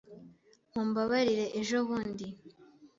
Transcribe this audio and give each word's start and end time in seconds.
Mumbabarire 0.73 1.45
ejobundi. 1.59 2.27